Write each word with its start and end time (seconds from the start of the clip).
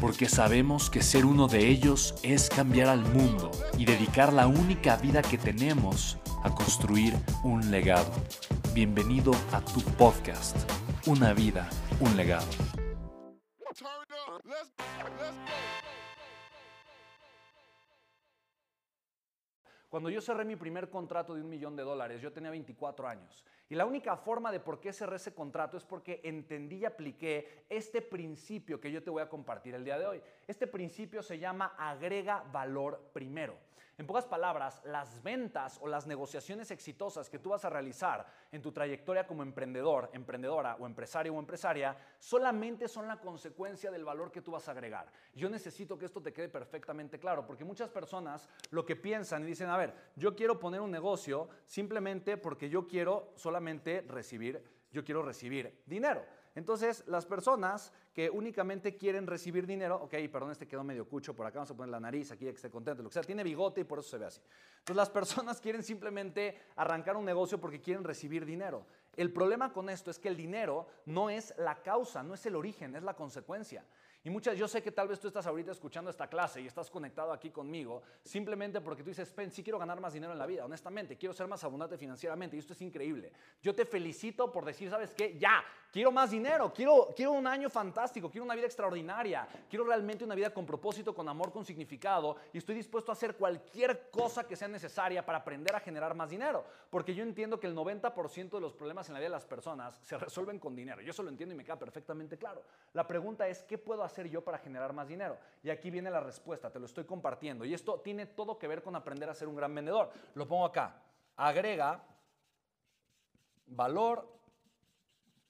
porque 0.00 0.28
sabemos 0.28 0.90
que 0.90 1.02
ser 1.02 1.24
uno 1.24 1.48
de 1.48 1.68
ellos 1.68 2.14
es 2.22 2.48
cambiar 2.48 2.88
al 2.88 3.00
mundo 3.00 3.50
y 3.78 3.84
dedicar 3.84 4.32
la 4.32 4.46
única 4.46 4.96
vida 4.96 5.22
que 5.22 5.38
tenemos 5.38 6.18
a 6.42 6.54
construir 6.54 7.14
un 7.42 7.70
legado. 7.70 8.12
Bienvenido 8.74 9.32
a 9.52 9.60
tu 9.60 9.80
podcast, 9.96 10.56
Una 11.06 11.32
vida, 11.32 11.68
un 12.00 12.16
legado. 12.16 12.46
Cuando 19.88 20.10
yo 20.10 20.20
cerré 20.20 20.44
mi 20.44 20.56
primer 20.56 20.90
contrato 20.90 21.34
de 21.34 21.40
un 21.40 21.48
millón 21.48 21.74
de 21.74 21.82
dólares, 21.82 22.20
yo 22.20 22.32
tenía 22.32 22.50
24 22.50 23.08
años. 23.08 23.44
Y 23.68 23.74
la 23.74 23.84
única 23.84 24.16
forma 24.16 24.52
de 24.52 24.60
por 24.60 24.78
qué 24.78 24.92
cerré 24.92 25.16
ese 25.16 25.34
contrato 25.34 25.76
es 25.76 25.84
porque 25.84 26.20
entendí 26.22 26.76
y 26.76 26.84
apliqué 26.84 27.64
este 27.68 28.00
principio 28.00 28.80
que 28.80 28.92
yo 28.92 29.02
te 29.02 29.10
voy 29.10 29.22
a 29.22 29.28
compartir 29.28 29.74
el 29.74 29.84
día 29.84 29.98
de 29.98 30.06
hoy. 30.06 30.22
Este 30.46 30.66
principio 30.66 31.22
se 31.22 31.38
llama 31.38 31.74
agrega 31.76 32.44
valor 32.52 33.10
primero. 33.12 33.56
En 33.98 34.06
pocas 34.06 34.26
palabras, 34.26 34.82
las 34.84 35.22
ventas 35.22 35.78
o 35.80 35.88
las 35.88 36.06
negociaciones 36.06 36.70
exitosas 36.70 37.30
que 37.30 37.38
tú 37.38 37.48
vas 37.50 37.64
a 37.64 37.70
realizar 37.70 38.26
en 38.52 38.60
tu 38.60 38.70
trayectoria 38.70 39.26
como 39.26 39.42
emprendedor, 39.42 40.10
emprendedora 40.12 40.76
o 40.78 40.84
empresario 40.84 41.32
o 41.34 41.38
empresaria 41.38 41.96
solamente 42.18 42.88
son 42.88 43.08
la 43.08 43.18
consecuencia 43.18 43.90
del 43.90 44.04
valor 44.04 44.30
que 44.30 44.42
tú 44.42 44.50
vas 44.50 44.68
a 44.68 44.72
agregar. 44.72 45.10
Yo 45.34 45.48
necesito 45.48 45.96
que 45.96 46.04
esto 46.04 46.20
te 46.20 46.34
quede 46.34 46.50
perfectamente 46.50 47.18
claro 47.18 47.46
porque 47.46 47.64
muchas 47.64 47.88
personas 47.88 48.50
lo 48.68 48.84
que 48.84 48.96
piensan 48.96 49.44
y 49.44 49.46
dicen, 49.46 49.70
a 49.70 49.78
ver, 49.78 49.94
yo 50.14 50.36
quiero 50.36 50.60
poner 50.60 50.82
un 50.82 50.90
negocio 50.90 51.48
simplemente 51.64 52.36
porque 52.36 52.68
yo 52.68 52.86
quiero 52.86 53.32
solamente 53.34 53.55
recibir, 53.60 54.62
yo 54.92 55.04
quiero 55.04 55.22
recibir 55.22 55.82
dinero. 55.86 56.24
Entonces, 56.56 57.04
las 57.06 57.26
personas 57.26 57.92
que 58.14 58.30
únicamente 58.30 58.96
quieren 58.96 59.26
recibir 59.26 59.66
dinero, 59.66 59.96
ok, 59.96 60.14
perdón, 60.32 60.52
este 60.52 60.66
quedó 60.66 60.82
medio 60.82 61.06
cucho, 61.06 61.36
por 61.36 61.44
acá 61.44 61.58
vamos 61.58 61.70
a 61.70 61.76
poner 61.76 61.90
la 61.90 62.00
nariz, 62.00 62.32
aquí 62.32 62.46
que 62.46 62.50
esté 62.52 62.70
contento, 62.70 63.02
lo 63.02 63.10
que 63.10 63.12
sea, 63.12 63.22
tiene 63.22 63.44
bigote 63.44 63.82
y 63.82 63.84
por 63.84 63.98
eso 63.98 64.08
se 64.08 64.16
ve 64.16 64.24
así. 64.24 64.40
Entonces, 64.78 64.96
las 64.96 65.10
personas 65.10 65.60
quieren 65.62 65.82
simplemente 65.82 66.58
arrancar 66.76 67.18
un 67.18 67.26
negocio 67.26 67.60
porque 67.60 67.82
quieren 67.82 68.04
recibir 68.04 68.46
dinero. 68.46 68.86
El 69.16 69.32
problema 69.32 69.70
con 69.70 69.90
esto 69.90 70.10
es 70.10 70.18
que 70.18 70.28
el 70.28 70.36
dinero 70.36 70.86
no 71.04 71.28
es 71.28 71.52
la 71.58 71.82
causa, 71.82 72.22
no 72.22 72.32
es 72.32 72.46
el 72.46 72.56
origen, 72.56 72.96
es 72.96 73.02
la 73.02 73.14
consecuencia. 73.14 73.84
Y 74.26 74.30
muchas, 74.30 74.58
yo 74.58 74.66
sé 74.66 74.82
que 74.82 74.90
tal 74.90 75.06
vez 75.06 75.20
tú 75.20 75.28
estás 75.28 75.46
ahorita 75.46 75.70
escuchando 75.70 76.10
esta 76.10 76.26
clase 76.26 76.60
y 76.60 76.66
estás 76.66 76.90
conectado 76.90 77.30
aquí 77.30 77.50
conmigo 77.50 78.02
simplemente 78.24 78.80
porque 78.80 79.04
tú 79.04 79.10
dices, 79.10 79.30
Pen, 79.30 79.52
sí 79.52 79.62
quiero 79.62 79.78
ganar 79.78 80.00
más 80.00 80.14
dinero 80.14 80.32
en 80.32 80.38
la 80.40 80.46
vida, 80.46 80.64
honestamente, 80.64 81.16
quiero 81.16 81.32
ser 81.32 81.46
más 81.46 81.62
abundante 81.62 81.96
financieramente 81.96 82.56
y 82.56 82.58
esto 82.58 82.72
es 82.72 82.82
increíble. 82.82 83.32
Yo 83.62 83.72
te 83.72 83.84
felicito 83.84 84.50
por 84.50 84.64
decir, 84.64 84.90
¿sabes 84.90 85.14
qué? 85.14 85.38
Ya, 85.38 85.64
quiero 85.92 86.10
más 86.10 86.32
dinero, 86.32 86.72
quiero, 86.74 87.14
quiero 87.14 87.30
un 87.30 87.46
año 87.46 87.70
fantástico, 87.70 88.28
quiero 88.28 88.44
una 88.44 88.56
vida 88.56 88.66
extraordinaria, 88.66 89.46
quiero 89.70 89.84
realmente 89.84 90.24
una 90.24 90.34
vida 90.34 90.52
con 90.52 90.66
propósito, 90.66 91.14
con 91.14 91.28
amor, 91.28 91.52
con 91.52 91.64
significado 91.64 92.34
y 92.52 92.58
estoy 92.58 92.74
dispuesto 92.74 93.12
a 93.12 93.14
hacer 93.14 93.36
cualquier 93.36 94.10
cosa 94.10 94.42
que 94.42 94.56
sea 94.56 94.66
necesaria 94.66 95.24
para 95.24 95.38
aprender 95.38 95.76
a 95.76 95.78
generar 95.78 96.16
más 96.16 96.30
dinero. 96.30 96.64
Porque 96.90 97.14
yo 97.14 97.22
entiendo 97.22 97.60
que 97.60 97.68
el 97.68 97.76
90% 97.76 98.50
de 98.50 98.60
los 98.60 98.74
problemas 98.74 99.08
en 99.08 99.12
la 99.12 99.20
vida 99.20 99.28
de 99.28 99.36
las 99.36 99.46
personas 99.46 100.00
se 100.02 100.18
resuelven 100.18 100.58
con 100.58 100.74
dinero. 100.74 101.00
Yo 101.00 101.12
eso 101.12 101.22
lo 101.22 101.28
entiendo 101.28 101.54
y 101.54 101.58
me 101.58 101.64
queda 101.64 101.78
perfectamente 101.78 102.36
claro. 102.36 102.64
La 102.92 103.06
pregunta 103.06 103.46
es, 103.46 103.62
¿qué 103.62 103.78
puedo 103.78 104.02
hacer? 104.02 104.15
Yo 104.24 104.42
para 104.42 104.58
generar 104.58 104.92
más 104.92 105.08
dinero? 105.08 105.38
Y 105.62 105.70
aquí 105.70 105.90
viene 105.90 106.10
la 106.10 106.20
respuesta, 106.20 106.70
te 106.70 106.78
lo 106.78 106.86
estoy 106.86 107.04
compartiendo. 107.04 107.64
Y 107.64 107.74
esto 107.74 108.00
tiene 108.00 108.26
todo 108.26 108.58
que 108.58 108.68
ver 108.68 108.82
con 108.82 108.96
aprender 108.96 109.28
a 109.28 109.34
ser 109.34 109.48
un 109.48 109.56
gran 109.56 109.74
vendedor. 109.74 110.10
Lo 110.34 110.46
pongo 110.48 110.64
acá. 110.64 111.02
Agrega 111.36 112.02
valor 113.66 114.28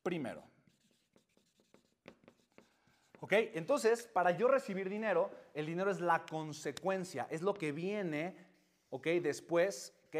primero. 0.02 0.42
¿Ok? 3.20 3.32
Entonces, 3.54 4.06
para 4.06 4.32
yo 4.32 4.48
recibir 4.48 4.88
dinero, 4.88 5.30
el 5.54 5.66
dinero 5.66 5.90
es 5.90 6.00
la 6.00 6.24
consecuencia, 6.26 7.26
es 7.30 7.42
lo 7.42 7.54
que 7.54 7.72
viene, 7.72 8.36
¿ok? 8.90 9.06
Después, 9.22 9.98
¿ok? 10.08 10.16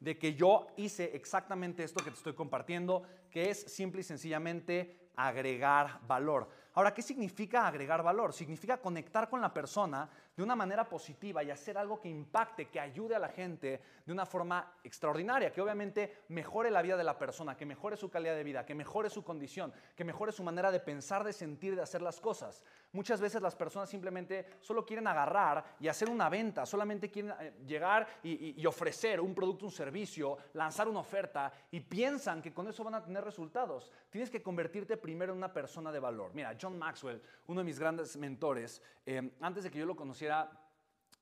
De 0.00 0.18
que 0.18 0.34
yo 0.34 0.66
hice 0.76 1.14
exactamente 1.14 1.84
esto 1.84 2.02
que 2.02 2.10
te 2.10 2.16
estoy 2.16 2.34
compartiendo, 2.34 3.02
que 3.30 3.50
es 3.50 3.60
simple 3.60 4.00
y 4.00 4.04
sencillamente 4.04 5.10
agregar 5.14 6.00
valor. 6.06 6.48
Ahora, 6.78 6.94
¿qué 6.94 7.02
significa 7.02 7.66
agregar 7.66 8.04
valor? 8.04 8.32
Significa 8.32 8.80
conectar 8.80 9.28
con 9.28 9.40
la 9.40 9.52
persona 9.52 10.08
de 10.38 10.44
una 10.44 10.54
manera 10.54 10.88
positiva 10.88 11.42
y 11.42 11.50
hacer 11.50 11.76
algo 11.76 12.00
que 12.00 12.08
impacte, 12.08 12.68
que 12.68 12.78
ayude 12.78 13.16
a 13.16 13.18
la 13.18 13.28
gente 13.28 13.80
de 14.06 14.12
una 14.12 14.24
forma 14.24 14.74
extraordinaria, 14.84 15.50
que 15.50 15.60
obviamente 15.60 16.18
mejore 16.28 16.70
la 16.70 16.80
vida 16.80 16.96
de 16.96 17.02
la 17.02 17.18
persona, 17.18 17.56
que 17.56 17.66
mejore 17.66 17.96
su 17.96 18.08
calidad 18.08 18.36
de 18.36 18.44
vida, 18.44 18.64
que 18.64 18.72
mejore 18.72 19.10
su 19.10 19.24
condición, 19.24 19.72
que 19.96 20.04
mejore 20.04 20.30
su 20.30 20.44
manera 20.44 20.70
de 20.70 20.78
pensar, 20.78 21.24
de 21.24 21.32
sentir, 21.32 21.74
de 21.74 21.82
hacer 21.82 22.02
las 22.02 22.20
cosas. 22.20 22.62
Muchas 22.92 23.20
veces 23.20 23.42
las 23.42 23.56
personas 23.56 23.90
simplemente 23.90 24.46
solo 24.60 24.86
quieren 24.86 25.08
agarrar 25.08 25.74
y 25.80 25.88
hacer 25.88 26.08
una 26.08 26.28
venta, 26.28 26.64
solamente 26.64 27.10
quieren 27.10 27.34
eh, 27.40 27.54
llegar 27.66 28.06
y, 28.22 28.64
ofrecer 28.64 29.20
un 29.20 29.34
producto, 29.34 29.64
un 29.64 29.72
servicio, 29.72 30.38
lanzar 30.52 30.86
una 30.86 31.00
oferta 31.00 31.52
y 31.72 31.80
piensan 31.80 32.40
que 32.40 32.54
con 32.54 32.68
eso 32.68 32.84
van 32.84 32.94
a 32.94 33.02
tener 33.02 33.24
resultados. 33.24 33.90
Tienes 34.08 34.30
que 34.30 34.40
convertirte 34.40 34.96
primero 34.96 35.32
en 35.32 35.38
una 35.38 35.52
persona 35.52 35.90
de 35.90 35.98
valor. 35.98 36.30
Mira, 36.32 36.56
John 36.60 36.78
Maxwell, 36.78 37.20
uno 37.48 37.60
de 37.60 37.64
mis 37.64 37.80
grandes 37.80 38.16
mentores, 38.16 38.80
eh, 39.04 39.32
antes 39.40 39.64
de 39.64 39.70
que 39.70 39.78
yo 39.78 39.86
lo 39.86 39.96
conociera, 39.96 40.27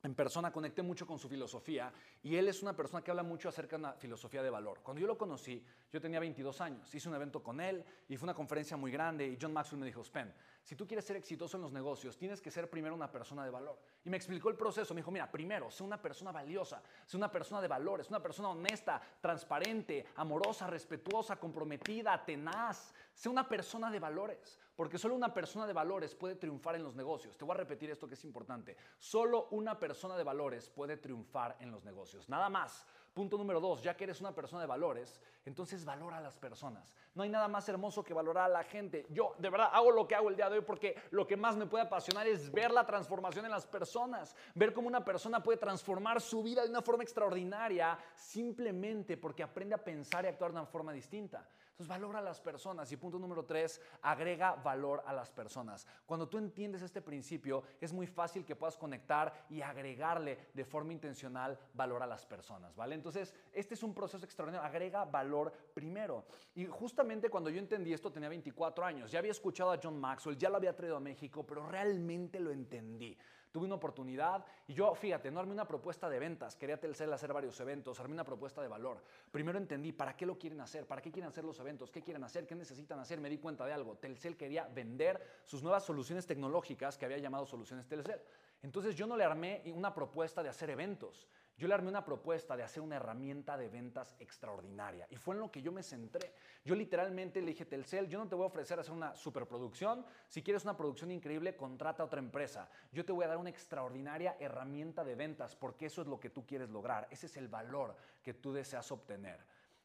en 0.02 0.14
persona, 0.14 0.52
conecté 0.52 0.82
mucho 0.82 1.06
con 1.06 1.18
su 1.18 1.28
filosofía 1.28 1.92
y 2.22 2.36
él 2.36 2.48
es 2.48 2.62
una 2.62 2.76
persona 2.76 3.02
que 3.02 3.10
habla 3.10 3.22
mucho 3.22 3.48
acerca 3.48 3.76
de 3.76 3.80
una 3.80 3.92
filosofía 3.94 4.42
de 4.42 4.50
valor. 4.50 4.80
Cuando 4.82 5.00
yo 5.00 5.06
lo 5.06 5.18
conocí, 5.18 5.64
yo 5.92 6.00
tenía 6.00 6.20
22 6.20 6.60
años, 6.60 6.94
hice 6.94 7.08
un 7.08 7.14
evento 7.14 7.42
con 7.42 7.60
él 7.60 7.84
y 8.08 8.16
fue 8.16 8.26
una 8.26 8.34
conferencia 8.34 8.76
muy 8.76 8.90
grande 8.90 9.26
y 9.26 9.38
John 9.40 9.52
Maxwell 9.52 9.80
me 9.80 9.86
dijo, 9.86 10.04
Spen, 10.04 10.32
si 10.66 10.74
tú 10.74 10.84
quieres 10.84 11.04
ser 11.04 11.14
exitoso 11.14 11.56
en 11.56 11.62
los 11.62 11.70
negocios, 11.70 12.18
tienes 12.18 12.40
que 12.40 12.50
ser 12.50 12.68
primero 12.68 12.92
una 12.92 13.08
persona 13.08 13.44
de 13.44 13.50
valor. 13.52 13.78
Y 14.04 14.10
me 14.10 14.16
explicó 14.16 14.48
el 14.48 14.56
proceso. 14.56 14.94
Me 14.94 15.00
dijo, 15.00 15.12
mira, 15.12 15.30
primero, 15.30 15.70
sé 15.70 15.84
una 15.84 16.02
persona 16.02 16.32
valiosa, 16.32 16.82
sé 17.06 17.16
una 17.16 17.30
persona 17.30 17.62
de 17.62 17.68
valores, 17.68 18.08
una 18.08 18.20
persona 18.20 18.48
honesta, 18.48 19.00
transparente, 19.20 20.06
amorosa, 20.16 20.66
respetuosa, 20.66 21.36
comprometida, 21.36 22.24
tenaz. 22.24 22.92
Sé 23.14 23.28
una 23.28 23.48
persona 23.48 23.92
de 23.92 24.00
valores, 24.00 24.58
porque 24.74 24.98
solo 24.98 25.14
una 25.14 25.32
persona 25.32 25.68
de 25.68 25.72
valores 25.72 26.16
puede 26.16 26.34
triunfar 26.34 26.74
en 26.74 26.82
los 26.82 26.96
negocios. 26.96 27.38
Te 27.38 27.44
voy 27.44 27.54
a 27.54 27.58
repetir 27.58 27.88
esto 27.90 28.08
que 28.08 28.14
es 28.14 28.24
importante. 28.24 28.76
Solo 28.98 29.46
una 29.52 29.78
persona 29.78 30.16
de 30.16 30.24
valores 30.24 30.68
puede 30.68 30.96
triunfar 30.96 31.58
en 31.60 31.70
los 31.70 31.84
negocios. 31.84 32.28
Nada 32.28 32.48
más. 32.48 32.84
Punto 33.16 33.38
número 33.38 33.60
dos, 33.60 33.82
ya 33.82 33.96
que 33.96 34.04
eres 34.04 34.20
una 34.20 34.34
persona 34.34 34.60
de 34.60 34.66
valores, 34.66 35.22
entonces 35.46 35.86
valora 35.86 36.18
a 36.18 36.20
las 36.20 36.36
personas. 36.36 36.92
No 37.14 37.22
hay 37.22 37.30
nada 37.30 37.48
más 37.48 37.66
hermoso 37.66 38.04
que 38.04 38.12
valorar 38.12 38.44
a 38.44 38.52
la 38.52 38.62
gente. 38.62 39.06
Yo 39.08 39.34
de 39.38 39.48
verdad 39.48 39.70
hago 39.72 39.90
lo 39.90 40.06
que 40.06 40.14
hago 40.14 40.28
el 40.28 40.36
día 40.36 40.50
de 40.50 40.58
hoy 40.58 40.64
porque 40.66 40.94
lo 41.12 41.26
que 41.26 41.34
más 41.34 41.56
me 41.56 41.64
puede 41.64 41.84
apasionar 41.84 42.26
es 42.26 42.52
ver 42.52 42.70
la 42.72 42.84
transformación 42.84 43.46
en 43.46 43.52
las 43.52 43.66
personas, 43.66 44.36
ver 44.54 44.74
cómo 44.74 44.88
una 44.88 45.02
persona 45.02 45.42
puede 45.42 45.56
transformar 45.56 46.20
su 46.20 46.42
vida 46.42 46.62
de 46.62 46.68
una 46.68 46.82
forma 46.82 47.04
extraordinaria 47.04 47.98
simplemente 48.14 49.16
porque 49.16 49.42
aprende 49.42 49.74
a 49.74 49.82
pensar 49.82 50.26
y 50.26 50.28
actuar 50.28 50.52
de 50.52 50.58
una 50.58 50.66
forma 50.66 50.92
distinta. 50.92 51.48
Entonces 51.76 51.88
valora 51.94 52.20
a 52.20 52.22
las 52.22 52.40
personas. 52.40 52.90
Y 52.90 52.96
punto 52.96 53.18
número 53.18 53.44
tres, 53.44 53.82
agrega 54.00 54.54
valor 54.54 55.02
a 55.04 55.12
las 55.12 55.30
personas. 55.30 55.86
Cuando 56.06 56.26
tú 56.26 56.38
entiendes 56.38 56.80
este 56.80 57.02
principio, 57.02 57.64
es 57.78 57.92
muy 57.92 58.06
fácil 58.06 58.46
que 58.46 58.56
puedas 58.56 58.78
conectar 58.78 59.44
y 59.50 59.60
agregarle 59.60 60.38
de 60.54 60.64
forma 60.64 60.94
intencional 60.94 61.58
valor 61.74 62.02
a 62.02 62.06
las 62.06 62.24
personas, 62.24 62.74
¿vale? 62.74 62.94
Entonces, 62.94 63.34
este 63.52 63.74
es 63.74 63.82
un 63.82 63.92
proceso 63.92 64.24
extraordinario. 64.24 64.66
Agrega 64.66 65.04
valor 65.04 65.52
primero. 65.74 66.24
Y 66.54 66.64
justamente 66.64 67.28
cuando 67.28 67.50
yo 67.50 67.58
entendí 67.58 67.92
esto 67.92 68.10
tenía 68.10 68.30
24 68.30 68.82
años. 68.82 69.10
Ya 69.10 69.18
había 69.18 69.32
escuchado 69.32 69.70
a 69.70 69.78
John 69.82 70.00
Maxwell, 70.00 70.38
ya 70.38 70.48
lo 70.48 70.56
había 70.56 70.74
traído 70.74 70.96
a 70.96 71.00
México, 71.00 71.44
pero 71.46 71.68
realmente 71.68 72.40
lo 72.40 72.52
entendí 72.52 73.18
tuve 73.56 73.64
una 73.64 73.76
oportunidad 73.76 74.44
y 74.68 74.74
yo, 74.74 74.94
fíjate, 74.94 75.30
no 75.30 75.40
armé 75.40 75.52
una 75.52 75.66
propuesta 75.66 76.10
de 76.10 76.18
ventas, 76.18 76.56
quería 76.56 76.78
Telcel 76.78 77.10
hacer 77.10 77.32
varios 77.32 77.58
eventos, 77.58 77.98
armé 77.98 78.12
una 78.12 78.22
propuesta 78.22 78.60
de 78.60 78.68
valor. 78.68 79.02
Primero 79.32 79.56
entendí 79.56 79.92
para 79.92 80.14
qué 80.14 80.26
lo 80.26 80.38
quieren 80.38 80.60
hacer, 80.60 80.86
para 80.86 81.00
qué 81.00 81.10
quieren 81.10 81.30
hacer 81.30 81.42
los 81.42 81.58
eventos, 81.58 81.90
qué 81.90 82.02
quieren 82.02 82.22
hacer, 82.22 82.46
qué 82.46 82.54
necesitan 82.54 82.98
hacer, 82.98 83.18
me 83.18 83.30
di 83.30 83.38
cuenta 83.38 83.64
de 83.64 83.72
algo. 83.72 83.96
Telcel 83.96 84.36
quería 84.36 84.68
vender 84.68 85.40
sus 85.46 85.62
nuevas 85.62 85.86
soluciones 85.86 86.26
tecnológicas 86.26 86.98
que 86.98 87.06
había 87.06 87.16
llamado 87.16 87.46
soluciones 87.46 87.88
Telcel. 87.88 88.20
Entonces 88.60 88.94
yo 88.94 89.06
no 89.06 89.16
le 89.16 89.24
armé 89.24 89.62
una 89.74 89.94
propuesta 89.94 90.42
de 90.42 90.50
hacer 90.50 90.68
eventos, 90.68 91.26
yo 91.58 91.68
le 91.68 91.74
armé 91.74 91.88
una 91.88 92.04
propuesta 92.04 92.54
de 92.54 92.62
hacer 92.62 92.82
una 92.82 92.96
herramienta 92.96 93.56
de 93.56 93.68
ventas 93.68 94.14
extraordinaria 94.18 95.06
y 95.10 95.16
fue 95.16 95.34
en 95.34 95.40
lo 95.40 95.50
que 95.50 95.62
yo 95.62 95.72
me 95.72 95.82
centré. 95.82 96.34
Yo 96.64 96.74
literalmente 96.74 97.40
le 97.40 97.48
dije, 97.48 97.64
Telcel, 97.64 98.08
yo 98.08 98.18
no 98.18 98.28
te 98.28 98.34
voy 98.34 98.44
a 98.44 98.48
ofrecer 98.48 98.78
hacer 98.78 98.92
una 98.92 99.14
superproducción. 99.14 100.04
Si 100.28 100.42
quieres 100.42 100.64
una 100.64 100.76
producción 100.76 101.10
increíble, 101.10 101.56
contrata 101.56 102.02
a 102.02 102.06
otra 102.06 102.18
empresa. 102.18 102.68
Yo 102.92 103.06
te 103.06 103.12
voy 103.12 103.24
a 103.24 103.28
dar 103.28 103.38
una 103.38 103.48
extraordinaria 103.50 104.36
herramienta 104.38 105.02
de 105.02 105.14
ventas 105.14 105.56
porque 105.56 105.86
eso 105.86 106.02
es 106.02 106.08
lo 106.08 106.20
que 106.20 106.28
tú 106.28 106.44
quieres 106.44 106.68
lograr. 106.68 107.08
Ese 107.10 107.24
es 107.26 107.36
el 107.38 107.48
valor 107.48 107.96
que 108.22 108.34
tú 108.34 108.52
deseas 108.52 108.92
obtener. 108.92 109.40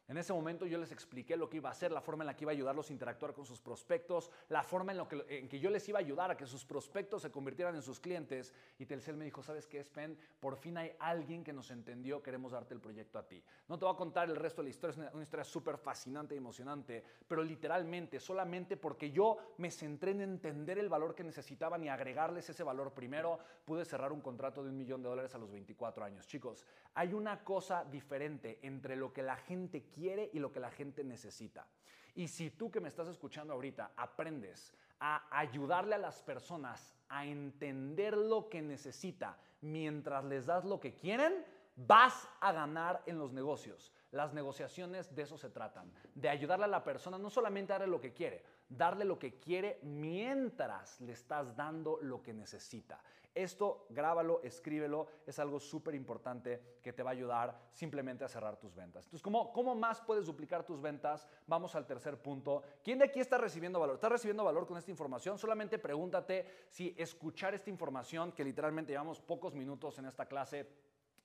En 0.08 0.18
ese 0.18 0.32
momento 0.32 0.66
yo 0.66 0.78
les 0.78 0.92
expliqué 0.92 1.36
lo 1.36 1.48
que 1.48 1.58
iba 1.58 1.68
a 1.68 1.72
hacer, 1.72 1.92
la 1.92 2.00
forma 2.00 2.24
en 2.24 2.26
la 2.26 2.36
que 2.36 2.44
iba 2.44 2.52
a 2.52 2.54
ayudarlos 2.54 2.90
a 2.90 2.92
interactuar 2.92 3.32
con 3.32 3.46
sus 3.46 3.60
prospectos, 3.60 4.30
la 4.48 4.62
forma 4.62 4.92
en, 4.92 5.06
que, 5.06 5.24
en 5.28 5.48
que 5.48 5.60
yo 5.60 5.70
les 5.70 5.88
iba 5.88 5.98
a 5.98 6.02
ayudar 6.02 6.30
a 6.30 6.36
que 6.36 6.46
sus 6.46 6.64
prospectos 6.64 7.22
se 7.22 7.30
convirtieran 7.30 7.74
en 7.74 7.82
sus 7.82 8.00
clientes. 8.00 8.52
Y 8.78 8.86
Telcel 8.86 9.16
me 9.16 9.24
dijo, 9.24 9.42
¿sabes 9.42 9.66
qué, 9.66 9.82
Spen? 9.82 10.18
Por 10.40 10.56
fin 10.56 10.76
hay 10.76 10.92
alguien 10.98 11.44
que 11.44 11.52
nos 11.52 11.70
entendió, 11.70 12.22
queremos 12.22 12.52
darte 12.52 12.74
el 12.74 12.80
proyecto 12.80 13.18
a 13.18 13.26
ti. 13.26 13.42
No 13.68 13.78
te 13.78 13.84
voy 13.84 13.94
a 13.94 13.96
contar 13.96 14.28
el 14.28 14.36
resto 14.36 14.60
de 14.60 14.64
la 14.64 14.70
historia, 14.70 14.92
es 14.92 15.14
una, 15.14 15.22
historia 15.22 15.44
súper 15.44 15.78
fascinante 15.78 16.34
y 16.34 16.38
emocionante, 16.38 17.04
pero 17.26 17.42
literalmente, 17.42 18.18
solamente 18.18 18.76
porque 18.76 19.10
yo 19.10 19.38
me 19.58 19.70
centré 19.70 20.10
en 20.10 20.22
entender 20.22 20.78
el 20.78 20.88
valor 20.88 21.14
que 21.14 21.24
necesitaban 21.24 21.82
y 21.84 21.88
agregarles 21.88 22.48
ese 22.50 22.62
valor 22.62 22.92
primero, 22.92 23.38
pude 23.64 23.84
cerrar 23.84 24.12
un 24.12 24.20
contrato 24.20 24.62
de 24.62 24.70
un 24.70 24.76
millón 24.76 25.02
de 25.02 25.08
dólares 25.08 25.34
a 25.34 25.38
los 25.38 25.50
24 25.50 26.04
años. 26.04 26.26
Chicos, 26.26 26.66
hay 26.94 27.14
una 27.14 27.44
cosa 27.44 27.84
diferente 27.84 28.58
entre 28.62 28.96
lo 28.96 29.12
que 29.12 29.22
la 29.22 29.36
gente 29.36 29.84
quiere 29.92 30.30
y 30.32 30.40
lo 30.40 30.50
que 30.50 30.60
la 30.60 30.70
gente 30.70 31.04
necesita. 31.04 31.66
Y 32.14 32.28
si 32.28 32.50
tú 32.50 32.70
que 32.70 32.80
me 32.80 32.88
estás 32.88 33.08
escuchando 33.08 33.52
ahorita 33.52 33.92
aprendes 33.96 34.72
a 34.98 35.24
ayudarle 35.30 35.94
a 35.94 35.98
las 35.98 36.22
personas 36.22 36.94
a 37.08 37.24
entender 37.26 38.16
lo 38.16 38.48
que 38.48 38.62
necesita 38.62 39.38
mientras 39.60 40.24
les 40.24 40.46
das 40.46 40.64
lo 40.64 40.80
que 40.80 40.94
quieren, 40.94 41.44
vas 41.76 42.28
a 42.40 42.52
ganar 42.52 43.02
en 43.06 43.18
los 43.18 43.32
negocios. 43.32 43.92
Las 44.10 44.34
negociaciones 44.34 45.14
de 45.14 45.22
eso 45.22 45.38
se 45.38 45.48
tratan, 45.48 45.90
de 46.14 46.28
ayudarle 46.28 46.66
a 46.66 46.68
la 46.68 46.84
persona 46.84 47.18
no 47.18 47.30
solamente 47.30 47.72
a 47.72 47.78
darle 47.78 47.90
lo 47.90 48.00
que 48.00 48.12
quiere, 48.12 48.44
darle 48.68 49.04
lo 49.04 49.18
que 49.18 49.38
quiere 49.38 49.78
mientras 49.82 51.00
le 51.00 51.12
estás 51.12 51.56
dando 51.56 51.98
lo 52.02 52.22
que 52.22 52.34
necesita. 52.34 53.02
Esto 53.34 53.86
grábalo, 53.88 54.40
escríbelo, 54.42 55.06
es 55.26 55.38
algo 55.38 55.58
súper 55.58 55.94
importante 55.94 56.78
que 56.82 56.92
te 56.92 57.02
va 57.02 57.10
a 57.10 57.12
ayudar 57.12 57.58
simplemente 57.72 58.24
a 58.24 58.28
cerrar 58.28 58.58
tus 58.58 58.74
ventas. 58.74 59.06
Entonces, 59.06 59.22
¿cómo, 59.22 59.52
¿cómo 59.52 59.74
más 59.74 60.00
puedes 60.02 60.26
duplicar 60.26 60.64
tus 60.64 60.80
ventas? 60.82 61.26
Vamos 61.46 61.74
al 61.74 61.86
tercer 61.86 62.20
punto. 62.20 62.62
¿Quién 62.84 62.98
de 62.98 63.06
aquí 63.06 63.20
está 63.20 63.38
recibiendo 63.38 63.80
valor? 63.80 63.94
¿Está 63.94 64.10
recibiendo 64.10 64.44
valor 64.44 64.66
con 64.66 64.76
esta 64.76 64.90
información? 64.90 65.38
Solamente 65.38 65.78
pregúntate 65.78 66.46
si 66.68 66.94
escuchar 66.98 67.54
esta 67.54 67.70
información, 67.70 68.32
que 68.32 68.44
literalmente 68.44 68.92
llevamos 68.92 69.20
pocos 69.20 69.54
minutos 69.54 69.98
en 69.98 70.06
esta 70.06 70.26
clase, 70.26 70.68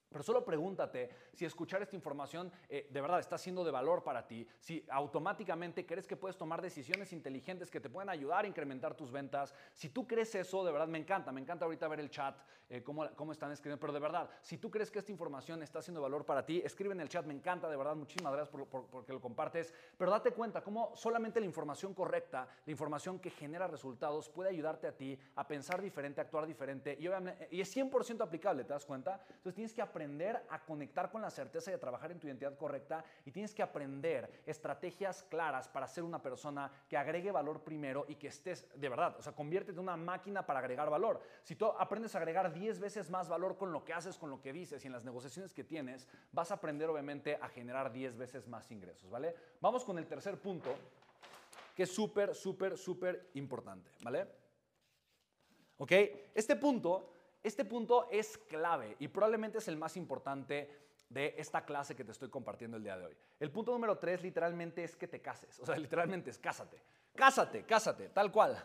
pero 0.08 0.24
solo 0.24 0.44
pregúntate 0.44 1.10
si 1.34 1.44
escuchar 1.44 1.82
esta 1.82 1.96
información 1.96 2.50
eh, 2.68 2.88
de 2.90 3.00
verdad 3.00 3.20
está 3.20 3.38
siendo 3.38 3.64
de 3.64 3.70
valor 3.70 4.02
para 4.02 4.26
ti, 4.26 4.46
si 4.58 4.84
automáticamente 4.90 5.84
crees 5.86 6.06
que 6.06 6.16
puedes 6.16 6.36
tomar 6.36 6.62
decisiones 6.62 7.12
inteligentes 7.12 7.70
que 7.70 7.80
te 7.80 7.90
pueden 7.90 8.08
ayudar 8.08 8.44
a 8.44 8.48
incrementar 8.48 8.94
tus 8.94 9.10
ventas. 9.10 9.54
Si 9.74 9.90
tú 9.90 10.06
crees 10.06 10.34
eso, 10.34 10.64
de 10.64 10.72
verdad 10.72 10.88
me 10.88 10.98
encanta, 10.98 11.32
me 11.32 11.40
encanta 11.40 11.64
ahorita 11.64 11.88
ver 11.88 12.00
el 12.00 12.10
chat, 12.10 12.36
eh, 12.68 12.82
cómo, 12.82 13.08
cómo, 13.16 13.32
están 13.32 13.52
escribiendo, 13.52 13.80
pero 13.80 13.92
de 13.92 14.00
verdad, 14.00 14.28
si 14.42 14.58
tú 14.58 14.70
crees 14.70 14.90
que 14.90 14.98
esta 14.98 15.12
información 15.12 15.62
está 15.62 15.80
siendo 15.82 16.00
de 16.00 16.02
valor 16.02 16.24
para 16.24 16.44
ti, 16.44 16.60
escribe 16.64 16.94
en 16.94 17.00
el 17.00 17.08
chat, 17.08 17.24
me 17.24 17.34
encanta, 17.34 17.68
de 17.68 17.76
verdad, 17.76 17.96
muchísimas 17.96 18.32
gracias 18.32 18.50
por, 18.50 18.66
por, 18.66 18.86
porque 18.86 19.12
lo 19.12 19.20
compartes, 19.20 19.72
pero 19.96 20.10
date 20.10 20.32
cuenta 20.32 20.62
cómo 20.62 20.92
solamente 20.94 21.40
la 21.40 21.46
información 21.46 21.94
correcta, 21.94 22.48
la 22.64 22.70
información 22.70 23.18
que 23.18 23.30
genera 23.30 23.66
resultados 23.66 24.28
puede 24.28 24.50
ayudarte 24.50 24.86
a 24.86 24.92
ti 24.92 25.18
a 25.36 25.46
pensar 25.46 25.80
diferente, 25.80 26.20
a 26.20 26.24
actuar 26.24 26.46
diferente 26.46 26.96
y, 26.98 27.06
y 27.56 27.60
es 27.60 27.76
100% 27.76 28.22
aplicable, 28.22 28.64
¿te 28.64 28.72
das 28.72 28.84
cuenta? 28.84 29.20
Entonces 29.28 29.54
tienes 29.54 29.72
que 29.72 29.82
aprender 29.82 29.97
aprender 29.98 30.40
a 30.50 30.64
conectar 30.64 31.10
con 31.10 31.20
la 31.20 31.28
certeza 31.28 31.74
a 31.74 31.78
trabajar 31.78 32.12
en 32.12 32.20
tu 32.20 32.28
identidad 32.28 32.56
correcta 32.56 33.04
y 33.24 33.32
tienes 33.32 33.52
que 33.52 33.64
aprender 33.64 34.42
estrategias 34.46 35.24
claras 35.24 35.66
para 35.66 35.88
ser 35.88 36.04
una 36.04 36.22
persona 36.22 36.70
que 36.88 36.96
agregue 36.96 37.32
valor 37.32 37.64
primero 37.64 38.06
y 38.06 38.14
que 38.14 38.28
estés 38.28 38.64
de 38.76 38.88
verdad, 38.88 39.16
o 39.18 39.22
sea, 39.22 39.32
conviértete 39.32 39.72
en 39.72 39.80
una 39.80 39.96
máquina 39.96 40.46
para 40.46 40.60
agregar 40.60 40.88
valor. 40.88 41.20
Si 41.42 41.56
tú 41.56 41.66
aprendes 41.66 42.14
a 42.14 42.18
agregar 42.18 42.52
10 42.52 42.78
veces 42.78 43.10
más 43.10 43.28
valor 43.28 43.56
con 43.56 43.72
lo 43.72 43.84
que 43.84 43.92
haces, 43.92 44.16
con 44.16 44.30
lo 44.30 44.40
que 44.40 44.52
dices 44.52 44.84
y 44.84 44.86
en 44.86 44.92
las 44.92 45.04
negociaciones 45.04 45.52
que 45.52 45.64
tienes, 45.64 46.06
vas 46.30 46.52
a 46.52 46.54
aprender 46.54 46.88
obviamente 46.88 47.36
a 47.40 47.48
generar 47.48 47.90
10 47.92 48.16
veces 48.16 48.46
más 48.46 48.70
ingresos, 48.70 49.10
¿vale? 49.10 49.34
Vamos 49.60 49.84
con 49.84 49.98
el 49.98 50.06
tercer 50.06 50.38
punto, 50.38 50.76
que 51.74 51.82
es 51.82 51.92
súper, 51.92 52.36
súper, 52.36 52.78
súper 52.78 53.30
importante, 53.34 53.90
¿vale? 54.04 54.28
¿Ok? 55.78 55.90
Este 56.34 56.54
punto 56.54 57.17
este 57.48 57.64
punto 57.64 58.08
es 58.10 58.38
clave 58.38 58.96
y 58.98 59.08
probablemente 59.08 59.58
es 59.58 59.68
el 59.68 59.76
más 59.76 59.96
importante 59.96 60.88
de 61.08 61.34
esta 61.38 61.64
clase 61.64 61.96
que 61.96 62.04
te 62.04 62.12
estoy 62.12 62.28
compartiendo 62.28 62.76
el 62.76 62.82
día 62.82 62.96
de 62.96 63.06
hoy. 63.06 63.16
El 63.40 63.50
punto 63.50 63.72
número 63.72 63.98
tres 63.98 64.22
literalmente 64.22 64.84
es 64.84 64.94
que 64.94 65.08
te 65.08 65.20
cases. 65.20 65.58
O 65.60 65.66
sea, 65.66 65.76
literalmente 65.78 66.30
es 66.30 66.38
cásate. 66.38 66.80
Cásate, 67.14 67.64
cásate, 67.64 68.10
tal 68.10 68.30
cual. 68.30 68.62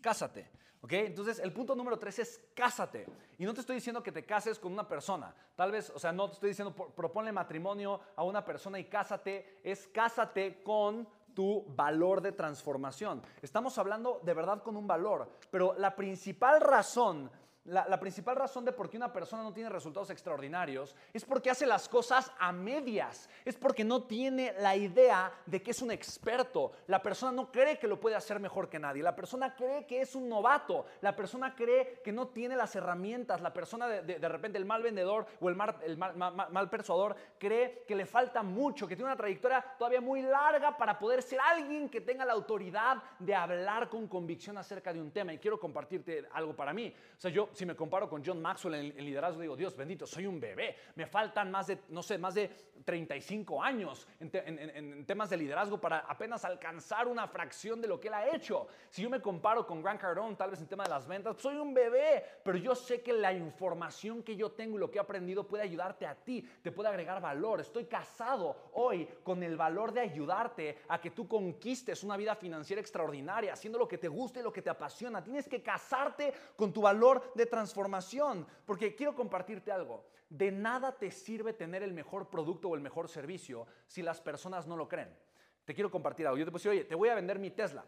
Cásate. 0.00 0.50
¿Ok? 0.82 0.92
Entonces, 0.92 1.38
el 1.38 1.52
punto 1.52 1.74
número 1.74 1.98
tres 1.98 2.18
es 2.18 2.44
cásate. 2.54 3.06
Y 3.38 3.44
no 3.44 3.54
te 3.54 3.60
estoy 3.60 3.76
diciendo 3.76 4.02
que 4.02 4.12
te 4.12 4.24
cases 4.24 4.58
con 4.58 4.72
una 4.72 4.86
persona. 4.86 5.34
Tal 5.56 5.72
vez, 5.72 5.90
o 5.90 5.98
sea, 5.98 6.12
no 6.12 6.28
te 6.28 6.34
estoy 6.34 6.50
diciendo 6.50 6.74
proponle 6.74 7.32
matrimonio 7.32 8.00
a 8.14 8.22
una 8.22 8.44
persona 8.44 8.78
y 8.78 8.84
cásate. 8.84 9.60
Es 9.64 9.88
cásate 9.88 10.62
con 10.62 11.08
tu 11.34 11.64
valor 11.74 12.20
de 12.20 12.32
transformación. 12.32 13.22
Estamos 13.42 13.76
hablando 13.78 14.20
de 14.22 14.34
verdad 14.34 14.62
con 14.62 14.76
un 14.76 14.86
valor. 14.86 15.30
Pero 15.50 15.74
la 15.76 15.96
principal 15.96 16.60
razón 16.60 17.30
la, 17.66 17.98
principal 17.98 18.36
razón 18.36 18.64
de 18.64 18.72
por 18.72 18.88
qué 18.88 18.96
una 18.96 19.12
persona 19.12 19.42
no 19.42 19.52
tiene 19.52 19.68
resultados 19.68 20.10
extraordinarios 20.10 20.94
es 21.12 21.24
porque 21.24 21.50
hace 21.50 21.66
las 21.66 21.88
cosas 21.88 22.30
a 22.38 22.52
medias, 22.52 23.28
es 23.44 23.56
porque 23.56 23.84
no 23.84 24.04
tiene 24.04 24.54
la 24.60 24.76
idea 24.76 25.32
de 25.46 25.62
que 25.62 25.72
es 25.72 25.82
un 25.82 25.90
experto. 25.90 26.72
La 26.86 27.02
persona 27.02 27.32
no 27.32 27.50
cree 27.50 27.78
que 27.78 27.88
lo 27.88 27.98
puede 27.98 28.14
hacer 28.14 28.38
mejor 28.38 28.68
que 28.68 28.78
nadie, 28.78 29.02
la 29.02 29.16
persona 29.16 29.54
cree 29.54 29.86
que 29.86 30.00
es 30.00 30.14
un 30.14 30.28
novato, 30.28 30.86
la 31.00 31.16
persona 31.16 31.54
cree 31.54 32.00
que 32.04 32.12
no 32.12 32.28
tiene 32.28 32.56
las 32.56 32.76
herramientas, 32.76 33.40
la 33.40 33.52
persona 33.52 33.88
de, 33.88 34.28
repente 34.28 34.58
el 34.58 34.64
mal 34.64 34.82
vendedor 34.82 35.26
o 35.40 35.48
el, 35.48 35.56
mal, 35.56 35.76
el 35.82 35.96
mal, 35.96 36.70
persuador 36.70 37.16
cree 37.38 37.84
que 37.86 37.96
le 37.96 38.06
falta 38.06 38.42
mucho, 38.42 38.86
que 38.86 38.94
tiene 38.94 39.10
una 39.10 39.16
trayectoria 39.16 39.64
todavía 39.78 40.00
muy 40.00 40.22
larga 40.22 40.76
para 40.76 40.98
poder 40.98 41.22
ser 41.22 41.40
alguien 41.40 41.88
que 41.88 42.00
tenga 42.00 42.24
la 42.24 42.32
autoridad 42.32 43.02
de 43.18 43.34
hablar 43.34 43.88
con 43.88 44.06
convicción 44.06 44.58
acerca 44.58 44.92
de 44.92 45.00
un 45.00 45.10
tema. 45.10 45.32
Y 45.32 45.38
quiero 45.38 45.58
compartirte 45.58 46.26
algo 46.32 46.54
para 46.54 46.72
mí. 46.72 46.94
O 47.16 47.20
sea, 47.20 47.30
yo 47.30 47.48
si 47.56 47.64
me 47.64 47.74
comparo 47.74 48.08
con 48.08 48.22
John 48.24 48.40
Maxwell 48.40 48.74
en, 48.74 49.04
liderazgo, 49.04 49.40
digo, 49.40 49.56
Dios 49.56 49.76
bendito, 49.76 50.06
soy 50.06 50.26
un 50.26 50.38
bebé. 50.38 50.76
Me 50.94 51.06
faltan 51.06 51.50
más 51.50 51.68
de, 51.68 51.78
no 51.88 52.02
sé, 52.02 52.18
más 52.18 52.34
de 52.34 52.50
35 52.84 53.62
años 53.62 54.06
en, 54.20 55.04
temas 55.06 55.30
de 55.30 55.36
liderazgo 55.36 55.80
para 55.80 56.00
apenas 56.00 56.44
alcanzar 56.44 57.08
una 57.08 57.26
fracción 57.26 57.80
de 57.80 57.88
lo 57.88 57.98
que 57.98 58.08
él 58.08 58.14
ha 58.14 58.34
hecho. 58.34 58.66
Si 58.90 59.02
yo 59.02 59.10
me 59.10 59.20
comparo 59.20 59.66
con 59.66 59.82
Grant 59.82 60.00
Cardone, 60.00 60.36
tal 60.36 60.50
vez 60.50 60.60
en 60.60 60.66
tema 60.66 60.84
de 60.84 60.90
las 60.90 61.06
ventas, 61.06 61.36
soy 61.38 61.56
un 61.56 61.72
bebé, 61.72 62.22
pero 62.44 62.58
yo 62.58 62.74
sé 62.74 63.00
que 63.02 63.12
la 63.12 63.32
información 63.32 64.22
que 64.22 64.36
yo 64.36 64.52
tengo 64.52 64.76
y 64.76 64.80
lo 64.80 64.90
que 64.90 64.98
he 64.98 65.00
aprendido 65.00 65.46
puede 65.46 65.62
ayudarte 65.62 66.06
a 66.06 66.14
ti, 66.14 66.46
te 66.62 66.72
puede 66.72 66.88
agregar 66.88 67.20
valor. 67.20 67.60
Estoy 67.60 67.86
casado 67.86 68.70
hoy 68.74 69.08
con 69.22 69.42
el 69.42 69.56
valor 69.56 69.92
de 69.92 70.00
ayudarte 70.00 70.78
a 70.88 71.00
que 71.00 71.10
tú 71.10 71.26
conquistes 71.26 72.04
una 72.04 72.16
vida 72.16 72.34
financiera 72.34 72.80
extraordinaria, 72.80 73.52
haciendo 73.52 73.78
lo 73.78 73.88
que 73.88 73.98
te 73.98 74.08
gusta 74.08 74.40
y 74.40 74.42
lo 74.42 74.52
que 74.52 74.62
te 74.62 74.70
apasiona. 74.70 75.24
Tienes 75.24 75.48
que 75.48 75.62
casarte 75.62 76.32
con 76.56 76.72
tu 76.72 76.82
valor 76.82 77.32
de 77.34 77.45
transformación, 77.46 78.46
porque 78.64 78.94
quiero 78.94 79.14
compartirte 79.14 79.72
algo. 79.72 80.06
De 80.28 80.50
nada 80.50 80.92
te 80.92 81.10
sirve 81.10 81.52
tener 81.52 81.82
el 81.82 81.92
mejor 81.92 82.28
producto 82.28 82.68
o 82.68 82.74
el 82.74 82.80
mejor 82.80 83.08
servicio 83.08 83.66
si 83.86 84.02
las 84.02 84.20
personas 84.20 84.66
no 84.66 84.76
lo 84.76 84.88
creen. 84.88 85.16
Te 85.64 85.74
quiero 85.74 85.90
compartir 85.90 86.26
algo. 86.26 86.38
Yo 86.38 86.44
te 86.44 86.52
puse, 86.52 86.68
oye, 86.68 86.84
te 86.84 86.94
voy 86.94 87.08
a 87.08 87.14
vender 87.14 87.38
mi 87.38 87.50
Tesla. 87.50 87.84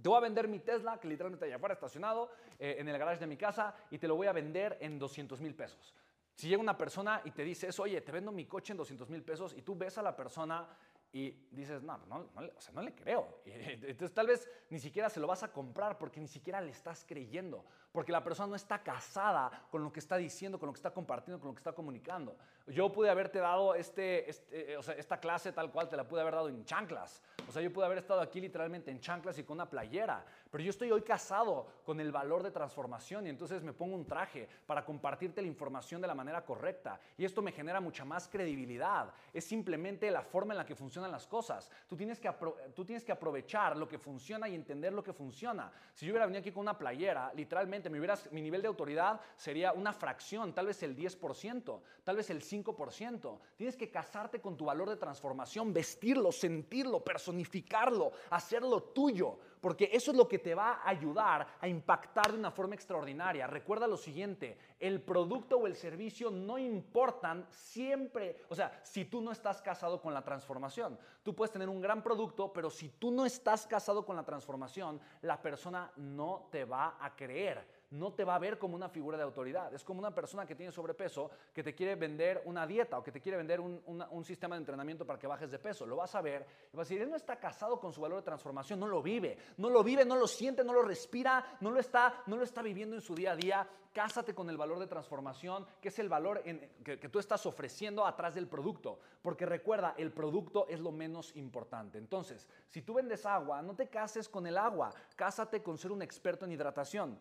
Te 0.00 0.08
voy 0.08 0.18
a 0.18 0.20
vender 0.20 0.46
mi 0.46 0.60
Tesla, 0.60 0.98
que 1.00 1.08
literalmente 1.08 1.44
allá 1.44 1.56
afuera 1.56 1.74
estacionado 1.74 2.30
eh, 2.58 2.76
en 2.78 2.88
el 2.88 2.96
garage 2.98 3.20
de 3.20 3.26
mi 3.26 3.36
casa, 3.36 3.74
y 3.90 3.98
te 3.98 4.06
lo 4.06 4.14
voy 4.14 4.28
a 4.28 4.32
vender 4.32 4.78
en 4.80 4.98
200 4.98 5.40
mil 5.40 5.54
pesos. 5.54 5.94
Si 6.34 6.48
llega 6.48 6.60
una 6.60 6.78
persona 6.78 7.20
y 7.24 7.32
te 7.32 7.42
dice 7.42 7.68
eso, 7.68 7.82
oye, 7.82 8.00
te 8.00 8.12
vendo 8.12 8.30
mi 8.30 8.46
coche 8.46 8.72
en 8.72 8.76
200 8.76 9.10
mil 9.10 9.24
pesos, 9.24 9.54
y 9.56 9.62
tú 9.62 9.76
ves 9.76 9.98
a 9.98 10.02
la 10.02 10.14
persona 10.14 10.68
y 11.12 11.30
dices, 11.50 11.82
no, 11.82 11.98
no, 12.06 12.30
no, 12.34 12.42
o 12.56 12.60
sea, 12.60 12.72
no 12.74 12.82
le 12.82 12.94
creo. 12.94 13.40
entonces 13.44 14.12
tal 14.12 14.26
vez 14.26 14.48
ni 14.70 14.78
siquiera 14.78 15.08
se 15.08 15.20
lo 15.20 15.26
vas 15.26 15.42
a 15.42 15.52
comprar 15.52 15.98
porque 15.98 16.20
ni 16.20 16.28
siquiera 16.28 16.60
le 16.60 16.70
estás 16.70 17.04
creyendo, 17.06 17.64
porque 17.92 18.12
la 18.12 18.22
persona 18.22 18.48
no 18.48 18.56
está 18.56 18.82
casada 18.82 19.50
con 19.70 19.82
lo 19.82 19.92
que 19.92 20.00
está 20.00 20.16
diciendo, 20.16 20.58
con 20.58 20.66
lo 20.66 20.72
que 20.72 20.78
está 20.78 20.90
compartiendo, 20.90 21.40
con 21.40 21.48
lo 21.48 21.54
que 21.54 21.60
está 21.60 21.72
comunicando. 21.72 22.36
Yo 22.66 22.92
pude 22.92 23.08
haberte 23.08 23.38
dado 23.38 23.74
este, 23.74 24.28
este 24.28 24.76
o 24.76 24.82
sea, 24.82 24.94
esta 24.94 25.18
clase 25.18 25.52
tal 25.52 25.70
cual 25.70 25.88
te 25.88 25.96
la 25.96 26.06
pude 26.06 26.20
haber 26.20 26.34
dado 26.34 26.48
en 26.48 26.64
chanclas. 26.64 27.22
O 27.48 27.52
sea, 27.52 27.62
yo 27.62 27.72
pude 27.72 27.86
haber 27.86 27.98
estado 27.98 28.20
aquí 28.20 28.40
literalmente 28.40 28.90
en 28.90 29.00
chanclas 29.00 29.38
y 29.38 29.44
con 29.44 29.54
una 29.54 29.70
playera, 29.70 30.22
pero 30.50 30.62
yo 30.62 30.68
estoy 30.68 30.90
hoy 30.90 31.00
casado 31.00 31.66
con 31.84 31.98
el 31.98 32.12
valor 32.12 32.42
de 32.42 32.50
transformación 32.50 33.26
y 33.26 33.30
entonces 33.30 33.62
me 33.62 33.72
pongo 33.72 33.96
un 33.96 34.04
traje 34.04 34.46
para 34.66 34.84
compartirte 34.84 35.40
la 35.40 35.48
información 35.48 36.02
de 36.02 36.08
la 36.08 36.14
manera 36.14 36.44
correcta 36.44 37.00
y 37.16 37.24
esto 37.24 37.40
me 37.40 37.52
genera 37.52 37.80
mucha 37.80 38.04
más 38.04 38.28
credibilidad. 38.28 39.10
Es 39.32 39.44
simplemente 39.44 40.10
la 40.10 40.22
forma 40.22 40.52
en 40.52 40.58
la 40.58 40.66
que 40.66 40.74
funcionan 40.74 41.10
las 41.10 41.26
cosas. 41.26 41.70
Tú 41.88 41.96
tienes 41.96 42.20
que, 42.20 42.30
tú 42.74 42.84
tienes 42.84 43.02
que 43.02 43.12
aprovechar 43.12 43.76
lo 43.78 43.88
que 43.88 43.98
funciona 43.98 44.46
y 44.46 44.54
entender 44.54 44.92
lo 44.92 45.02
que 45.02 45.14
funciona. 45.14 45.72
Si 45.94 46.04
yo 46.04 46.12
hubiera 46.12 46.26
venido 46.26 46.40
aquí 46.40 46.52
con 46.52 46.62
una 46.62 46.76
playera, 46.76 47.32
literalmente 47.34 47.77
mi, 47.90 47.98
mi 48.32 48.42
nivel 48.42 48.62
de 48.62 48.68
autoridad 48.68 49.20
sería 49.36 49.72
una 49.72 49.92
fracción, 49.92 50.52
tal 50.52 50.66
vez 50.66 50.82
el 50.82 50.96
10%, 50.96 51.80
tal 52.04 52.16
vez 52.16 52.30
el 52.30 52.42
5%. 52.42 53.38
Tienes 53.56 53.76
que 53.76 53.90
casarte 53.90 54.40
con 54.40 54.56
tu 54.56 54.66
valor 54.66 54.88
de 54.88 54.96
transformación, 54.96 55.72
vestirlo, 55.72 56.32
sentirlo, 56.32 57.04
personificarlo, 57.04 58.12
hacerlo 58.30 58.82
tuyo 58.82 59.38
porque 59.60 59.90
eso 59.92 60.10
es 60.10 60.16
lo 60.16 60.28
que 60.28 60.38
te 60.38 60.54
va 60.54 60.74
a 60.74 60.88
ayudar 60.88 61.46
a 61.60 61.68
impactar 61.68 62.32
de 62.32 62.38
una 62.38 62.50
forma 62.50 62.74
extraordinaria. 62.74 63.46
Recuerda 63.46 63.86
lo 63.86 63.96
siguiente, 63.96 64.58
el 64.78 65.00
producto 65.00 65.58
o 65.58 65.66
el 65.66 65.76
servicio 65.76 66.30
no 66.30 66.58
importan 66.58 67.46
siempre, 67.50 68.44
o 68.48 68.54
sea, 68.54 68.80
si 68.84 69.04
tú 69.04 69.20
no 69.20 69.32
estás 69.32 69.60
casado 69.62 70.00
con 70.00 70.14
la 70.14 70.22
transformación. 70.22 70.98
Tú 71.22 71.34
puedes 71.34 71.52
tener 71.52 71.68
un 71.68 71.80
gran 71.80 72.02
producto, 72.02 72.52
pero 72.52 72.70
si 72.70 72.88
tú 72.90 73.10
no 73.10 73.26
estás 73.26 73.66
casado 73.66 74.04
con 74.04 74.16
la 74.16 74.24
transformación, 74.24 75.00
la 75.22 75.40
persona 75.40 75.90
no 75.96 76.48
te 76.50 76.64
va 76.64 76.96
a 77.00 77.14
creer 77.14 77.77
no 77.90 78.12
te 78.12 78.24
va 78.24 78.34
a 78.34 78.38
ver 78.38 78.58
como 78.58 78.74
una 78.74 78.88
figura 78.88 79.16
de 79.16 79.22
autoridad. 79.22 79.72
Es 79.72 79.84
como 79.84 80.00
una 80.00 80.14
persona 80.14 80.44
que 80.44 80.54
tiene 80.54 80.72
sobrepeso 80.72 81.30
que 81.54 81.62
te 81.62 81.74
quiere 81.74 81.94
vender 81.94 82.42
una 82.44 82.66
dieta 82.66 82.98
o 82.98 83.02
que 83.02 83.12
te 83.12 83.20
quiere 83.20 83.38
vender 83.38 83.60
un, 83.60 84.24
sistema 84.24 84.56
de 84.56 84.60
entrenamiento 84.60 85.06
para 85.06 85.18
que 85.18 85.26
bajes 85.26 85.50
de 85.50 85.58
peso. 85.58 85.86
Lo 85.86 85.96
vas 85.96 86.14
a 86.14 86.20
ver 86.20 86.46
y 86.72 86.76
vas 86.76 86.86
a 86.86 86.88
decir, 86.88 87.02
él 87.02 87.10
no 87.10 87.16
está 87.16 87.36
casado 87.36 87.80
con 87.80 87.92
su 87.92 88.00
valor 88.00 88.18
de 88.18 88.24
transformación, 88.24 88.78
no 88.78 88.86
lo 88.86 89.02
vive, 89.02 89.38
no 89.56 89.70
lo 89.70 89.82
vive, 89.82 90.04
no 90.04 90.16
lo 90.16 90.26
siente, 90.26 90.62
no 90.62 90.74
lo 90.74 90.82
respira, 90.82 91.56
no 91.60 91.70
lo 91.70 91.80
está, 91.80 92.22
no 92.26 92.36
lo 92.36 92.44
está 92.44 92.60
viviendo 92.60 92.94
en 92.94 93.00
su 93.00 93.14
día 93.14 93.32
a 93.32 93.36
día. 93.36 93.68
Cásate 93.90 94.34
con 94.34 94.50
el 94.50 94.58
valor 94.58 94.78
de 94.78 94.86
transformación, 94.86 95.66
que 95.80 95.88
es 95.88 95.98
el 95.98 96.10
valor 96.10 96.42
que, 96.42 96.98
que 96.98 97.08
tú 97.08 97.18
estás 97.18 97.46
ofreciendo 97.46 98.06
atrás 98.06 98.34
del 98.34 98.46
producto. 98.46 98.98
Porque 99.22 99.46
recuerda, 99.46 99.94
el 99.96 100.12
producto 100.12 100.66
es 100.68 100.78
lo 100.78 100.92
menos 100.92 101.34
importante. 101.36 101.96
Entonces, 101.96 102.46
si 102.68 102.82
tú 102.82 102.94
vendes 102.94 103.24
agua, 103.24 103.62
no 103.62 103.74
te 103.74 103.88
cases 103.88 104.28
con 104.28 104.46
el 104.46 104.58
agua, 104.58 104.92
cásate 105.16 105.62
con 105.62 105.78
ser 105.78 105.90
un 105.90 106.02
experto 106.02 106.44
en 106.44 106.52
hidratación. 106.52 107.18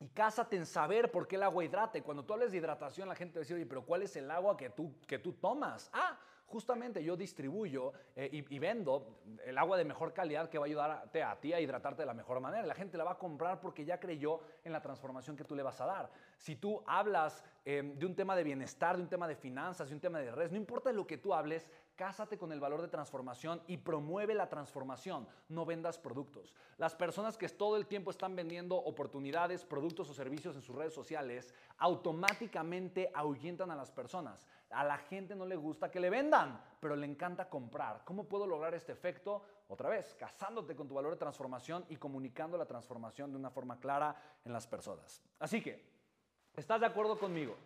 Y 0.00 0.08
cásate 0.08 0.56
en 0.56 0.64
saber 0.64 1.10
por 1.10 1.28
qué 1.28 1.36
el 1.36 1.42
agua 1.42 1.62
hidrata. 1.62 1.98
Y 1.98 2.00
cuando 2.00 2.24
tú 2.24 2.32
hables 2.32 2.52
de 2.52 2.58
hidratación, 2.58 3.06
la 3.06 3.14
gente 3.14 3.34
va 3.34 3.40
a 3.40 3.42
decir, 3.42 3.54
oye, 3.54 3.66
pero 3.66 3.84
¿cuál 3.84 4.02
es 4.02 4.16
el 4.16 4.30
agua 4.30 4.56
que 4.56 4.70
tú, 4.70 4.94
que 5.06 5.18
tú 5.18 5.34
tomas? 5.34 5.90
Ah, 5.92 6.18
justamente 6.50 7.02
yo 7.04 7.16
distribuyo 7.16 7.92
eh, 8.16 8.28
y, 8.32 8.58
vendo 8.58 9.20
el 9.44 9.56
agua 9.56 9.76
de 9.76 9.84
mejor 9.84 10.12
calidad 10.12 10.50
que 10.50 10.58
va 10.58 10.64
a 10.64 10.66
ayudarte 10.66 11.22
a, 11.22 11.38
ti 11.38 11.52
a 11.52 11.60
hidratarte 11.60 12.02
de 12.02 12.06
la 12.06 12.14
mejor 12.14 12.40
manera. 12.40 12.66
La 12.66 12.74
gente 12.74 12.98
la 12.98 13.04
va 13.04 13.12
a 13.12 13.18
comprar 13.18 13.60
porque 13.60 13.84
ya 13.84 14.00
creyó 14.00 14.40
en 14.64 14.72
la 14.72 14.82
transformación 14.82 15.36
que 15.36 15.44
tú 15.44 15.54
le 15.54 15.62
vas 15.62 15.80
a 15.80 15.86
dar. 15.86 16.10
Si 16.38 16.56
tú 16.56 16.82
hablas 16.86 17.44
em, 17.64 17.96
de 17.96 18.04
un 18.04 18.16
tema 18.16 18.34
de 18.34 18.42
bienestar, 18.42 18.96
de 18.96 19.02
un 19.02 19.08
tema 19.08 19.28
de 19.28 19.36
finanzas, 19.36 19.88
de 19.88 19.94
un 19.94 20.00
tema 20.00 20.18
de 20.18 20.32
redes, 20.32 20.50
no 20.50 20.56
importa 20.56 20.92
lo 20.92 21.06
que 21.06 21.18
tú 21.18 21.32
hables, 21.32 21.68
Cásate 22.00 22.38
con 22.38 22.50
el 22.50 22.60
valor 22.60 22.80
de 22.80 22.88
transformación 22.88 23.60
y 23.66 23.76
promueve 23.76 24.32
la 24.32 24.48
transformación, 24.48 25.28
no 25.50 25.66
vendas 25.66 25.98
productos. 25.98 26.54
Las 26.78 26.94
personas 26.94 27.36
que 27.36 27.46
todo 27.50 27.76
el 27.76 27.86
tiempo 27.86 28.10
están 28.10 28.34
vendiendo 28.34 28.76
oportunidades, 28.76 29.66
productos 29.66 30.08
o 30.08 30.14
servicios 30.14 30.56
en 30.56 30.62
sus 30.62 30.74
redes 30.74 30.94
sociales, 30.94 31.52
automáticamente 31.76 33.10
ahuyentan 33.12 33.70
a 33.70 33.76
las 33.76 33.90
personas. 33.90 34.46
A 34.70 34.84
la 34.84 34.98
gente 34.98 35.34
no 35.34 35.44
le 35.46 35.56
gusta 35.56 35.90
que 35.90 35.98
le 35.98 36.10
vendan, 36.10 36.62
pero 36.80 36.94
le 36.94 37.06
encanta 37.06 37.48
comprar. 37.48 38.02
¿Cómo 38.04 38.24
puedo 38.24 38.46
lograr 38.46 38.72
este 38.74 38.92
efecto? 38.92 39.42
Otra 39.68 39.88
vez, 39.88 40.14
casándote 40.14 40.76
con 40.76 40.86
tu 40.86 40.94
valor 40.94 41.12
de 41.12 41.18
transformación 41.18 41.84
y 41.88 41.96
comunicando 41.96 42.56
la 42.56 42.66
transformación 42.66 43.32
de 43.32 43.36
una 43.36 43.50
forma 43.50 43.80
clara 43.80 44.14
en 44.44 44.52
las 44.52 44.66
personas. 44.66 45.22
Así 45.40 45.60
que, 45.60 45.84
¿estás 46.56 46.80
de 46.80 46.86
acuerdo 46.86 47.18
conmigo? 47.18 47.56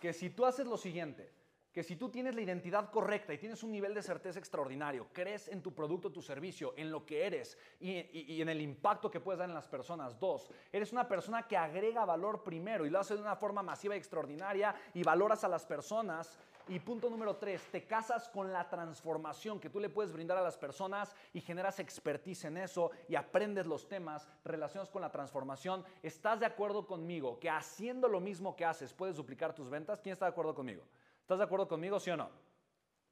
Que 0.00 0.12
si 0.12 0.30
tú 0.30 0.46
haces 0.46 0.66
lo 0.66 0.76
siguiente, 0.76 1.39
que 1.72 1.82
si 1.84 1.96
tú 1.96 2.08
tienes 2.08 2.34
la 2.34 2.40
identidad 2.40 2.90
correcta 2.90 3.32
y 3.32 3.38
tienes 3.38 3.62
un 3.62 3.70
nivel 3.70 3.94
de 3.94 4.02
certeza 4.02 4.38
extraordinario, 4.38 5.06
crees 5.12 5.48
en 5.48 5.62
tu 5.62 5.72
producto, 5.72 6.10
tu 6.10 6.20
servicio, 6.20 6.74
en 6.76 6.90
lo 6.90 7.06
que 7.06 7.26
eres 7.26 7.56
y, 7.78 8.40
en 8.40 8.48
el 8.48 8.60
impacto 8.60 9.10
que 9.10 9.20
puedes 9.20 9.38
dar 9.38 9.48
en 9.48 9.54
las 9.54 9.68
personas. 9.68 10.18
Dos, 10.18 10.50
eres 10.72 10.92
una 10.92 11.06
persona 11.06 11.46
que 11.46 11.56
agrega 11.56 12.04
valor 12.04 12.42
primero 12.42 12.84
y 12.84 12.90
lo 12.90 12.98
hace 12.98 13.14
de 13.14 13.20
una 13.20 13.36
forma 13.36 13.62
masiva 13.62 13.94
y 13.94 13.98
extraordinaria 13.98 14.74
y 14.94 15.02
valoras 15.02 15.44
a 15.44 15.48
las 15.48 15.64
personas. 15.64 16.38
Y 16.68 16.78
punto 16.78 17.10
número 17.10 17.36
tres, 17.36 17.64
te 17.72 17.84
casas 17.84 18.28
con 18.28 18.52
la 18.52 18.68
transformación 18.68 19.58
que 19.58 19.70
tú 19.70 19.80
le 19.80 19.88
puedes 19.88 20.12
brindar 20.12 20.38
a 20.38 20.42
las 20.42 20.56
personas 20.56 21.16
y 21.32 21.40
generas 21.40 21.80
expertise 21.80 22.44
en 22.44 22.58
eso 22.58 22.90
y 23.08 23.16
aprendes 23.16 23.66
los 23.66 23.88
temas 23.88 24.28
relacionados 24.44 24.90
con 24.90 25.02
la 25.02 25.10
transformación. 25.10 25.84
¿Estás 26.02 26.38
de 26.38 26.46
acuerdo 26.46 26.86
conmigo 26.86 27.40
que 27.40 27.50
haciendo 27.50 28.08
lo 28.08 28.20
mismo 28.20 28.54
que 28.54 28.64
haces 28.64 28.92
puedes 28.92 29.16
duplicar 29.16 29.52
tus 29.52 29.68
ventas? 29.68 30.00
¿Quién 30.00 30.12
está 30.12 30.26
de 30.26 30.30
acuerdo 30.30 30.54
conmigo? 30.54 30.84
¿Estás 31.30 31.38
de 31.38 31.44
acuerdo 31.44 31.68
conmigo, 31.68 32.00
sí 32.00 32.10
o 32.10 32.16
no? 32.16 32.28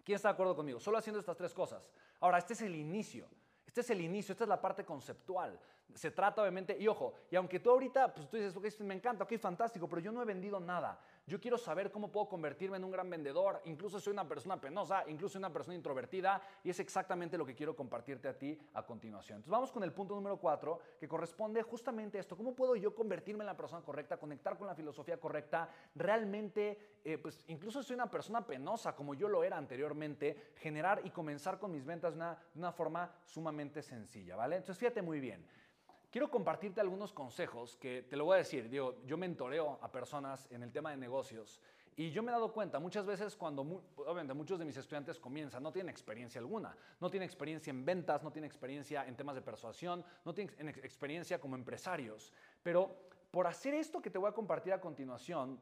¿Quién 0.02 0.16
está 0.16 0.26
de 0.26 0.32
acuerdo 0.32 0.56
conmigo? 0.56 0.80
Solo 0.80 0.98
haciendo 0.98 1.20
estas 1.20 1.36
tres 1.36 1.54
cosas. 1.54 1.88
Ahora, 2.18 2.38
este 2.38 2.54
es 2.54 2.62
el 2.62 2.74
inicio. 2.74 3.28
Este 3.64 3.82
es 3.82 3.90
el 3.90 4.00
inicio, 4.00 4.32
esta 4.32 4.42
es 4.42 4.48
la 4.48 4.60
parte 4.60 4.84
conceptual. 4.84 5.56
Se 5.94 6.10
trata 6.10 6.42
obviamente, 6.42 6.76
y 6.78 6.86
ojo, 6.86 7.14
y 7.30 7.36
aunque 7.36 7.60
tú 7.60 7.70
ahorita, 7.70 8.12
pues 8.12 8.28
tú 8.28 8.36
dices, 8.36 8.54
ok, 8.54 8.80
me 8.80 8.94
encanta, 8.94 9.24
ok, 9.24 9.36
fantástico, 9.38 9.88
pero 9.88 10.00
yo 10.00 10.12
no 10.12 10.22
he 10.22 10.24
vendido 10.24 10.60
nada. 10.60 11.00
Yo 11.26 11.40
quiero 11.40 11.58
saber 11.58 11.90
cómo 11.90 12.12
puedo 12.12 12.28
convertirme 12.28 12.76
en 12.76 12.84
un 12.84 12.90
gran 12.90 13.10
vendedor. 13.10 13.60
Incluso 13.64 13.98
soy 13.98 14.12
una 14.12 14.26
persona 14.26 14.60
penosa, 14.60 15.04
incluso 15.08 15.32
soy 15.34 15.40
una 15.40 15.52
persona 15.52 15.74
introvertida, 15.74 16.40
y 16.62 16.70
es 16.70 16.80
exactamente 16.80 17.36
lo 17.36 17.44
que 17.44 17.54
quiero 17.54 17.74
compartirte 17.74 18.28
a 18.28 18.38
ti 18.38 18.58
a 18.74 18.84
continuación. 18.84 19.36
Entonces 19.36 19.50
vamos 19.50 19.72
con 19.72 19.82
el 19.82 19.92
punto 19.92 20.14
número 20.14 20.36
cuatro, 20.36 20.78
que 21.00 21.08
corresponde 21.08 21.62
justamente 21.62 22.18
a 22.18 22.20
esto. 22.20 22.36
¿Cómo 22.36 22.54
puedo 22.54 22.76
yo 22.76 22.94
convertirme 22.94 23.42
en 23.42 23.46
la 23.46 23.56
persona 23.56 23.82
correcta, 23.82 24.18
conectar 24.18 24.56
con 24.56 24.66
la 24.66 24.74
filosofía 24.74 25.18
correcta? 25.18 25.68
Realmente, 25.94 27.00
eh, 27.04 27.18
pues 27.18 27.44
incluso 27.48 27.82
soy 27.82 27.94
una 27.94 28.10
persona 28.10 28.46
penosa, 28.46 28.94
como 28.94 29.14
yo 29.14 29.28
lo 29.28 29.42
era 29.42 29.56
anteriormente, 29.56 30.52
generar 30.56 31.00
y 31.04 31.10
comenzar 31.10 31.58
con 31.58 31.72
mis 31.72 31.84
ventas 31.84 32.12
de 32.12 32.18
una, 32.18 32.34
de 32.54 32.58
una 32.58 32.72
forma 32.72 33.12
sumamente 33.24 33.82
sencilla, 33.82 34.36
¿vale? 34.36 34.56
Entonces 34.56 34.78
fíjate 34.78 35.02
muy 35.02 35.20
bien. 35.20 35.46
Quiero 36.10 36.30
compartirte 36.30 36.80
algunos 36.80 37.12
consejos 37.12 37.76
que 37.76 38.02
te 38.02 38.16
lo 38.16 38.24
voy 38.24 38.36
a 38.36 38.38
decir. 38.38 38.70
Digo, 38.70 39.02
yo 39.04 39.18
mentoreo 39.18 39.78
a 39.82 39.92
personas 39.92 40.48
en 40.50 40.62
el 40.62 40.72
tema 40.72 40.90
de 40.90 40.96
negocios 40.96 41.60
y 41.96 42.12
yo 42.12 42.22
me 42.22 42.30
he 42.30 42.32
dado 42.32 42.52
cuenta 42.52 42.78
muchas 42.78 43.04
veces 43.04 43.36
cuando, 43.36 43.62
obviamente, 43.96 44.32
muchos 44.32 44.58
de 44.58 44.64
mis 44.64 44.76
estudiantes 44.76 45.18
comienzan, 45.18 45.62
no 45.62 45.72
tienen 45.72 45.90
experiencia 45.90 46.40
alguna, 46.40 46.74
no 47.00 47.10
tienen 47.10 47.26
experiencia 47.26 47.70
en 47.72 47.84
ventas, 47.84 48.22
no 48.22 48.30
tienen 48.30 48.48
experiencia 48.48 49.04
en 49.06 49.16
temas 49.16 49.34
de 49.34 49.42
persuasión, 49.42 50.04
no 50.24 50.32
tienen 50.32 50.68
experiencia 50.68 51.40
como 51.40 51.56
empresarios. 51.56 52.32
Pero 52.62 53.10
por 53.30 53.46
hacer 53.46 53.74
esto 53.74 54.00
que 54.00 54.10
te 54.10 54.18
voy 54.18 54.30
a 54.30 54.32
compartir 54.32 54.72
a 54.72 54.80
continuación, 54.80 55.60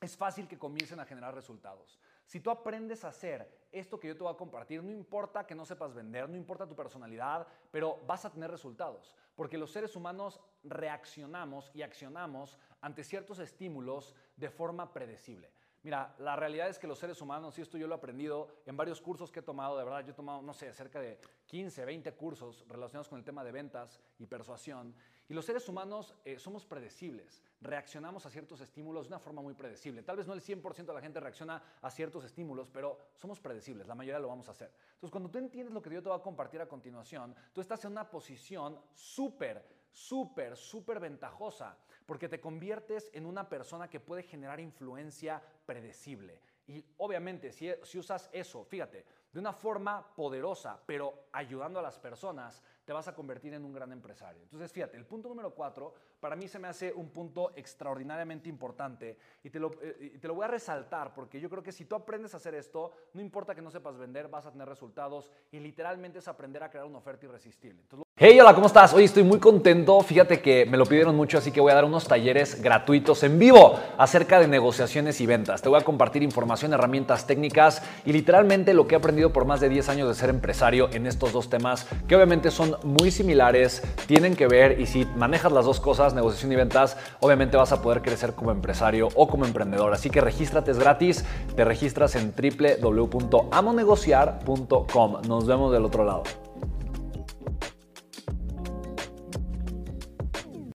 es 0.00 0.16
fácil 0.16 0.48
que 0.48 0.58
comiencen 0.58 1.00
a 1.00 1.04
generar 1.04 1.34
resultados. 1.34 2.00
Si 2.24 2.40
tú 2.40 2.50
aprendes 2.50 3.04
a 3.04 3.08
hacer 3.08 3.66
esto 3.70 4.00
que 4.00 4.08
yo 4.08 4.16
te 4.16 4.22
voy 4.22 4.32
a 4.32 4.36
compartir, 4.36 4.82
no 4.82 4.90
importa 4.90 5.46
que 5.46 5.54
no 5.54 5.64
sepas 5.64 5.92
vender, 5.94 6.28
no 6.28 6.36
importa 6.36 6.66
tu 6.66 6.74
personalidad, 6.74 7.46
pero 7.70 8.00
vas 8.06 8.24
a 8.24 8.30
tener 8.30 8.50
resultados. 8.50 9.14
Porque 9.34 9.58
los 9.58 9.70
seres 9.70 9.96
humanos 9.96 10.40
reaccionamos 10.62 11.70
y 11.74 11.82
accionamos 11.82 12.58
ante 12.80 13.04
ciertos 13.04 13.38
estímulos 13.38 14.14
de 14.36 14.50
forma 14.50 14.92
predecible. 14.92 15.52
Mira, 15.84 16.14
la 16.18 16.34
realidad 16.34 16.70
es 16.70 16.78
que 16.78 16.86
los 16.86 16.98
seres 16.98 17.20
humanos, 17.20 17.58
y 17.58 17.62
esto 17.62 17.76
yo 17.76 17.86
lo 17.86 17.94
he 17.94 17.98
aprendido 17.98 18.48
en 18.64 18.74
varios 18.74 19.02
cursos 19.02 19.30
que 19.30 19.40
he 19.40 19.42
tomado, 19.42 19.76
de 19.76 19.84
verdad, 19.84 20.02
yo 20.02 20.12
he 20.12 20.14
tomado, 20.14 20.40
no 20.40 20.54
sé, 20.54 20.72
cerca 20.72 20.98
de 20.98 21.20
15, 21.44 21.84
20 21.84 22.12
cursos 22.14 22.64
relacionados 22.68 23.08
con 23.08 23.18
el 23.18 23.24
tema 23.24 23.44
de 23.44 23.52
ventas 23.52 24.00
y 24.18 24.24
persuasión, 24.24 24.94
y 25.28 25.34
los 25.34 25.44
seres 25.44 25.68
humanos 25.68 26.14
eh, 26.24 26.38
somos 26.38 26.66
predecibles, 26.66 27.42
reaccionamos 27.60 28.26
a 28.26 28.30
ciertos 28.30 28.60
estímulos 28.60 29.06
de 29.06 29.14
una 29.14 29.18
forma 29.18 29.40
muy 29.40 29.54
predecible. 29.54 30.02
Tal 30.02 30.16
vez 30.16 30.26
no 30.26 30.34
el 30.34 30.42
100% 30.42 30.84
de 30.84 30.92
la 30.92 31.00
gente 31.00 31.18
reacciona 31.18 31.62
a 31.80 31.90
ciertos 31.90 32.24
estímulos, 32.24 32.68
pero 32.68 32.98
somos 33.14 33.40
predecibles, 33.40 33.86
la 33.86 33.94
mayoría 33.94 34.18
lo 34.18 34.28
vamos 34.28 34.48
a 34.48 34.50
hacer. 34.50 34.70
Entonces, 34.94 35.10
cuando 35.10 35.30
tú 35.30 35.38
entiendes 35.38 35.72
lo 35.72 35.80
que 35.80 35.90
yo 35.90 36.02
te 36.02 36.10
voy 36.10 36.18
a 36.18 36.22
compartir 36.22 36.60
a 36.60 36.68
continuación, 36.68 37.34
tú 37.52 37.60
estás 37.62 37.84
en 37.86 37.92
una 37.92 38.10
posición 38.10 38.78
súper, 38.92 39.64
súper, 39.90 40.56
súper 40.56 41.00
ventajosa, 41.00 41.78
porque 42.04 42.28
te 42.28 42.40
conviertes 42.40 43.08
en 43.14 43.24
una 43.24 43.48
persona 43.48 43.88
que 43.88 44.00
puede 44.00 44.24
generar 44.24 44.60
influencia 44.60 45.42
predecible. 45.64 46.42
Y 46.66 46.84
obviamente, 46.98 47.52
si, 47.52 47.70
si 47.82 47.98
usas 47.98 48.28
eso, 48.32 48.64
fíjate, 48.64 49.04
de 49.32 49.40
una 49.40 49.52
forma 49.52 50.14
poderosa, 50.14 50.80
pero 50.86 51.26
ayudando 51.32 51.78
a 51.78 51.82
las 51.82 51.98
personas, 51.98 52.62
te 52.84 52.92
vas 52.92 53.08
a 53.08 53.14
convertir 53.14 53.54
en 53.54 53.64
un 53.64 53.72
gran 53.72 53.92
empresario. 53.92 54.42
Entonces, 54.42 54.72
fíjate, 54.72 54.96
el 54.96 55.06
punto 55.06 55.28
número 55.28 55.54
cuatro 55.54 55.94
para 56.20 56.36
mí 56.36 56.48
se 56.48 56.58
me 56.58 56.68
hace 56.68 56.92
un 56.92 57.10
punto 57.10 57.52
extraordinariamente 57.56 58.48
importante 58.48 59.18
y 59.42 59.50
te, 59.50 59.58
lo, 59.58 59.72
eh, 59.82 60.18
te 60.20 60.28
lo 60.28 60.34
voy 60.34 60.44
a 60.44 60.48
resaltar 60.48 61.14
porque 61.14 61.40
yo 61.40 61.48
creo 61.48 61.62
que 61.62 61.72
si 61.72 61.84
tú 61.84 61.94
aprendes 61.94 62.34
a 62.34 62.36
hacer 62.36 62.54
esto, 62.54 62.92
no 63.12 63.20
importa 63.20 63.54
que 63.54 63.62
no 63.62 63.70
sepas 63.70 63.96
vender, 63.96 64.28
vas 64.28 64.46
a 64.46 64.52
tener 64.52 64.68
resultados 64.68 65.30
y 65.50 65.60
literalmente 65.60 66.18
es 66.18 66.28
aprender 66.28 66.62
a 66.62 66.70
crear 66.70 66.86
una 66.86 66.98
oferta 66.98 67.26
irresistible. 67.26 67.80
Entonces, 67.80 68.03
Hey, 68.16 68.38
hola, 68.38 68.54
¿cómo 68.54 68.68
estás? 68.68 68.94
Hoy 68.94 69.02
estoy 69.02 69.24
muy 69.24 69.40
contento. 69.40 70.00
Fíjate 70.00 70.40
que 70.40 70.66
me 70.66 70.76
lo 70.76 70.86
pidieron 70.86 71.16
mucho, 71.16 71.38
así 71.38 71.50
que 71.50 71.60
voy 71.60 71.72
a 71.72 71.74
dar 71.74 71.84
unos 71.84 72.06
talleres 72.06 72.62
gratuitos 72.62 73.24
en 73.24 73.40
vivo 73.40 73.74
acerca 73.98 74.38
de 74.38 74.46
negociaciones 74.46 75.20
y 75.20 75.26
ventas. 75.26 75.62
Te 75.62 75.68
voy 75.68 75.80
a 75.80 75.84
compartir 75.84 76.22
información, 76.22 76.72
herramientas 76.72 77.26
técnicas 77.26 77.82
y 78.06 78.12
literalmente 78.12 78.72
lo 78.72 78.86
que 78.86 78.94
he 78.94 78.98
aprendido 78.98 79.32
por 79.32 79.46
más 79.46 79.60
de 79.60 79.68
10 79.68 79.88
años 79.88 80.06
de 80.06 80.14
ser 80.14 80.30
empresario 80.30 80.90
en 80.92 81.08
estos 81.08 81.32
dos 81.32 81.50
temas, 81.50 81.88
que 82.06 82.14
obviamente 82.14 82.52
son 82.52 82.76
muy 82.84 83.10
similares, 83.10 83.82
tienen 84.06 84.36
que 84.36 84.46
ver 84.46 84.80
y 84.80 84.86
si 84.86 85.06
manejas 85.16 85.50
las 85.50 85.64
dos 85.64 85.80
cosas, 85.80 86.14
negociación 86.14 86.52
y 86.52 86.54
ventas, 86.54 86.96
obviamente 87.18 87.56
vas 87.56 87.72
a 87.72 87.82
poder 87.82 88.00
crecer 88.00 88.34
como 88.34 88.52
empresario 88.52 89.08
o 89.16 89.26
como 89.26 89.44
emprendedor. 89.44 89.92
Así 89.92 90.08
que 90.08 90.20
regístrate, 90.20 90.70
es 90.70 90.78
gratis. 90.78 91.24
Te 91.56 91.64
registras 91.64 92.14
en 92.14 92.32
www.amonegociar.com. 92.32 95.22
Nos 95.26 95.46
vemos 95.48 95.72
del 95.72 95.84
otro 95.84 96.04
lado. 96.04 96.22